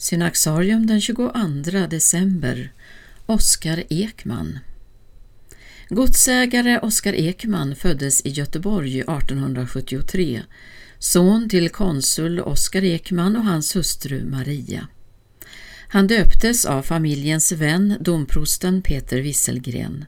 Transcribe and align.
Synaxarium 0.00 0.86
den 0.86 1.00
22 1.00 1.86
december 1.90 2.72
Oskar 3.26 3.84
Ekman 3.88 4.58
Godsägare 5.88 6.78
Oskar 6.78 7.12
Ekman 7.12 7.76
föddes 7.76 8.26
i 8.26 8.30
Göteborg 8.30 9.00
1873, 9.00 10.42
son 10.98 11.48
till 11.48 11.68
konsul 11.68 12.40
Oskar 12.40 12.84
Ekman 12.84 13.36
och 13.36 13.44
hans 13.44 13.76
hustru 13.76 14.24
Maria. 14.24 14.88
Han 15.88 16.06
döptes 16.06 16.64
av 16.64 16.82
familjens 16.82 17.52
vän, 17.52 17.96
domprosten 18.00 18.82
Peter 18.82 19.18
Wisselgren. 19.18 20.04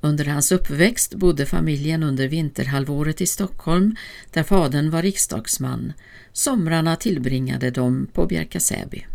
Under 0.00 0.24
hans 0.24 0.52
uppväxt 0.52 1.14
bodde 1.14 1.46
familjen 1.46 2.02
under 2.02 2.28
vinterhalvåret 2.28 3.20
i 3.20 3.26
Stockholm 3.26 3.96
där 4.30 4.42
fadern 4.42 4.90
var 4.90 5.02
riksdagsman. 5.02 5.92
Somrarna 6.32 6.96
tillbringade 6.96 7.70
de 7.70 8.06
på 8.12 8.26
Bjärka-Säby. 8.26 9.06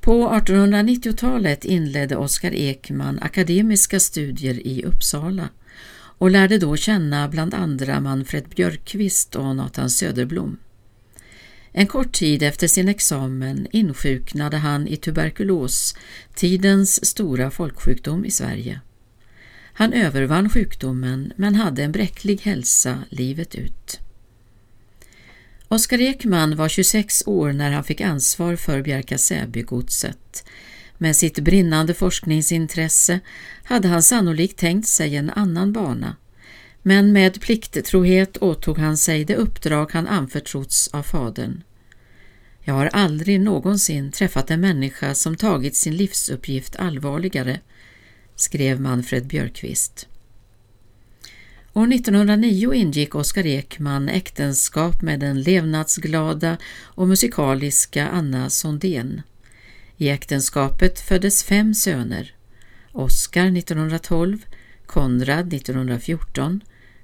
På 0.00 0.28
1890-talet 0.28 1.64
inledde 1.64 2.16
Oskar 2.16 2.54
Ekman 2.54 3.18
akademiska 3.22 4.00
studier 4.00 4.66
i 4.66 4.84
Uppsala 4.84 5.48
och 5.94 6.30
lärde 6.30 6.58
då 6.58 6.76
känna 6.76 7.28
bland 7.28 7.54
andra 7.54 8.00
Manfred 8.00 8.44
Björkqvist 8.48 9.36
och 9.36 9.56
Nathan 9.56 9.90
Söderblom. 9.90 10.56
En 11.72 11.86
kort 11.86 12.12
tid 12.12 12.42
efter 12.42 12.68
sin 12.68 12.88
examen 12.88 13.66
insjuknade 13.70 14.56
han 14.56 14.88
i 14.88 14.96
tuberkulos, 14.96 15.94
tidens 16.34 17.04
stora 17.04 17.50
folksjukdom 17.50 18.24
i 18.24 18.30
Sverige. 18.30 18.80
Han 19.72 19.92
övervann 19.92 20.50
sjukdomen 20.50 21.32
men 21.36 21.54
hade 21.54 21.82
en 21.82 21.92
bräcklig 21.92 22.40
hälsa 22.40 22.98
livet 23.08 23.54
ut. 23.54 24.00
Oskar 25.68 26.00
Ekman 26.00 26.56
var 26.56 26.68
26 26.68 27.22
år 27.26 27.52
när 27.52 27.70
han 27.70 27.84
fick 27.84 28.00
ansvar 28.00 28.56
för 28.56 28.82
Bjärka 28.82 29.18
Säby-godset. 29.18 30.44
Med 30.98 31.16
sitt 31.16 31.38
brinnande 31.38 31.94
forskningsintresse 31.94 33.20
hade 33.64 33.88
han 33.88 34.02
sannolikt 34.02 34.58
tänkt 34.58 34.88
sig 34.88 35.16
en 35.16 35.30
annan 35.30 35.72
bana. 35.72 36.16
Men 36.82 37.12
med 37.12 37.40
plikttrohet 37.40 38.36
åtog 38.36 38.78
han 38.78 38.96
sig 38.96 39.24
det 39.24 39.36
uppdrag 39.36 39.90
han 39.92 40.08
anförtrotts 40.08 40.88
av 40.88 41.02
fadern. 41.02 41.62
Jag 42.60 42.74
har 42.74 42.86
aldrig 42.86 43.40
någonsin 43.40 44.12
träffat 44.12 44.50
en 44.50 44.60
människa 44.60 45.14
som 45.14 45.36
tagit 45.36 45.76
sin 45.76 45.96
livsuppgift 45.96 46.76
allvarligare, 46.76 47.60
skrev 48.36 48.80
Manfred 48.80 49.26
Björkqvist. 49.26 50.08
År 51.74 51.92
1909 51.92 52.74
ingick 52.74 53.14
Oskar 53.14 53.46
Ekman 53.46 54.08
äktenskap 54.08 55.02
med 55.02 55.20
den 55.20 55.42
levnadsglada 55.42 56.56
och 56.82 57.08
musikaliska 57.08 58.08
Anna 58.08 58.50
Sondén. 58.50 59.22
I 59.96 60.08
äktenskapet 60.08 61.00
föddes 61.00 61.44
fem 61.44 61.74
söner. 61.74 62.34
Oskar 62.92 63.56
1912, 63.56 64.38
Konrad 64.86 65.54
1914, 65.54 66.60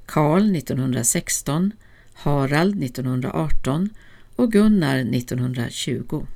Karl 0.06 0.56
1916, 0.56 1.72
Harald 2.14 2.82
1918 2.82 3.90
och 4.36 4.52
Gunnar 4.52 4.98
1920. 4.98 6.26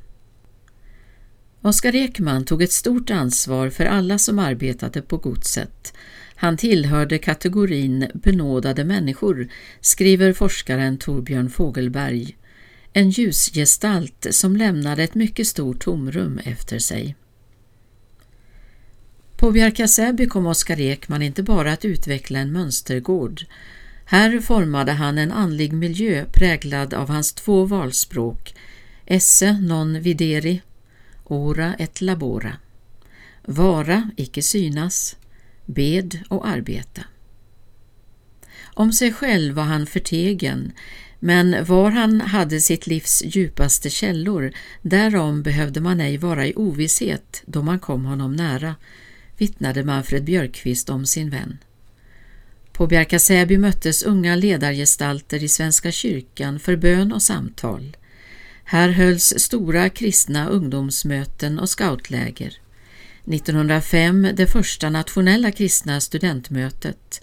Oskar 1.65 1.95
Ekman 1.95 2.45
tog 2.45 2.63
ett 2.63 2.73
stort 2.73 3.11
ansvar 3.11 3.71
för 3.71 3.85
alla 3.85 4.19
som 4.19 4.39
arbetade 4.39 5.03
på 5.03 5.17
godset. 5.17 5.95
Han 6.35 6.57
tillhörde 6.57 7.19
kategorin 7.19 8.07
benådade 8.15 8.85
människor, 8.85 9.49
skriver 9.81 10.33
forskaren 10.33 10.99
Torbjörn 10.99 11.51
Fogelberg. 11.51 12.37
En 12.93 13.11
ljusgestalt 13.11 14.27
som 14.31 14.57
lämnade 14.57 15.03
ett 15.03 15.15
mycket 15.15 15.47
stort 15.47 15.81
tomrum 15.81 16.39
efter 16.45 16.79
sig. 16.79 17.17
På 19.37 19.51
Bjärka-Säby 19.51 20.27
kom 20.27 20.47
Oskar 20.47 20.81
Ekman 20.81 21.23
inte 21.23 21.43
bara 21.43 21.73
att 21.73 21.85
utveckla 21.85 22.39
en 22.39 22.53
mönstergård. 22.53 23.43
Här 24.05 24.41
formade 24.41 24.93
han 24.93 25.19
en 25.19 25.33
andlig 25.33 25.73
miljö 25.73 26.25
präglad 26.33 26.95
av 26.95 27.09
hans 27.09 27.33
två 27.33 27.65
valspråk, 27.65 28.55
esse 29.07 29.53
non 29.53 30.01
videri 30.01 30.61
ora 31.33 31.75
et 31.79 32.01
labora. 32.01 32.57
Vara, 33.45 34.11
icke 34.17 34.43
synas, 34.43 35.17
bed 35.67 36.19
och 36.29 36.49
arbeta. 36.49 37.03
Om 38.75 38.93
sig 38.93 39.13
själv 39.13 39.55
var 39.55 39.63
han 39.63 39.87
förtegen, 39.87 40.73
men 41.19 41.65
var 41.65 41.91
han 41.91 42.21
hade 42.21 42.61
sitt 42.61 42.87
livs 42.87 43.23
djupaste 43.25 43.91
källor, 43.91 44.53
därom 44.83 45.43
behövde 45.43 45.81
man 45.81 46.01
ej 46.01 46.17
vara 46.17 46.47
i 46.47 46.55
ovisshet 46.57 47.43
då 47.47 47.63
man 47.63 47.79
kom 47.79 48.05
honom 48.05 48.37
nära, 48.37 48.75
vittnade 49.39 49.85
Manfred 49.85 50.25
Björkqvist 50.25 50.91
om 50.91 51.07
sin 51.07 51.31
vän. 51.31 51.59
På 52.73 52.87
Bjärka 52.87 53.19
Säby 53.19 53.59
möttes 53.59 54.03
unga 54.03 54.37
ledargestalter 54.37 55.45
i 55.45 55.49
Svenska 55.49 55.93
kyrkan 55.93 56.59
för 56.59 56.77
bön 56.77 57.13
och 57.13 57.23
samtal. 57.23 57.97
Här 58.73 58.89
hölls 58.89 59.35
stora 59.37 59.91
kristna 59.91 60.49
ungdomsmöten 60.49 61.59
och 61.59 61.69
scoutläger. 61.69 62.59
1905 63.25 64.29
det 64.35 64.47
första 64.47 64.91
nationella 64.91 65.51
kristna 65.51 66.01
studentmötet 66.01 67.23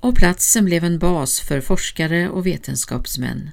och 0.00 0.16
platsen 0.16 0.64
blev 0.64 0.84
en 0.84 0.98
bas 0.98 1.40
för 1.40 1.60
forskare 1.60 2.28
och 2.28 2.46
vetenskapsmän. 2.46 3.50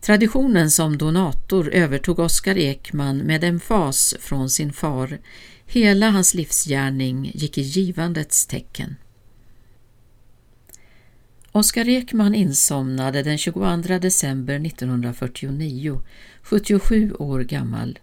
Traditionen 0.00 0.70
som 0.70 0.98
donator 0.98 1.70
övertog 1.70 2.18
Oskar 2.18 2.58
Ekman 2.58 3.18
med 3.18 3.44
en 3.44 3.60
fas 3.60 4.14
från 4.20 4.50
sin 4.50 4.72
far. 4.72 5.18
Hela 5.66 6.10
hans 6.10 6.34
livsgärning 6.34 7.30
gick 7.34 7.58
i 7.58 7.62
givandets 7.62 8.46
tecken. 8.46 8.96
Oskar 11.58 11.88
Ekman 11.88 12.34
insomnade 12.34 13.22
den 13.22 13.38
22 13.38 13.98
december 13.98 14.54
1949, 14.54 16.02
77 16.42 17.12
år 17.12 17.40
gammal. 17.40 17.98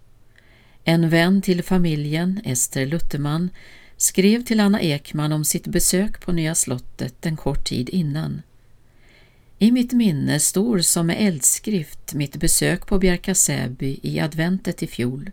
En 0.83 1.09
vän 1.09 1.41
till 1.41 1.63
familjen, 1.63 2.41
Ester 2.43 2.85
Lutterman, 2.85 3.49
skrev 3.97 4.43
till 4.43 4.59
Anna 4.59 4.81
Ekman 4.81 5.31
om 5.31 5.45
sitt 5.45 5.67
besök 5.67 6.25
på 6.25 6.31
Nya 6.31 6.55
slottet 6.55 7.25
en 7.25 7.37
kort 7.37 7.65
tid 7.65 7.89
innan. 7.89 8.41
I 9.59 9.71
mitt 9.71 9.93
minne 9.93 10.39
står 10.39 10.79
som 10.79 11.07
med 11.07 11.27
eldskrift 11.27 12.13
mitt 12.13 12.35
besök 12.35 12.87
på 12.87 12.99
Bjärka 12.99 13.35
Säby 13.35 13.99
i 14.03 14.19
adventet 14.19 14.83
i 14.83 14.87
fjol. 14.87 15.31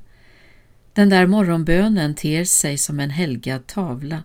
Den 0.93 1.09
där 1.09 1.27
morgonbönen 1.27 2.15
ter 2.15 2.45
sig 2.45 2.79
som 2.79 3.01
en 3.01 3.11
helgad 3.11 3.67
tavla. 3.67 4.23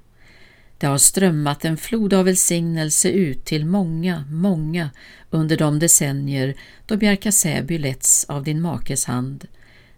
Det 0.78 0.88
har 0.88 0.98
strömmat 0.98 1.66
en 1.66 1.78
flod 1.78 2.14
av 2.14 2.26
välsignelse 2.26 3.10
ut 3.10 3.46
till 3.46 3.66
många, 3.66 4.26
många 4.32 4.90
under 5.30 5.58
de 5.58 5.80
decennier 5.80 6.56
då 6.86 6.98
Bjärka 6.98 7.32
Säby 7.32 7.78
letts 7.78 8.26
av 8.26 8.44
din 8.44 8.62
makes 8.62 9.06
hand. 9.06 9.46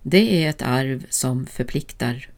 Det 0.02 0.44
är 0.44 0.50
ett 0.50 0.62
arv 0.62 1.06
som 1.10 1.46
förpliktar. 1.46 2.30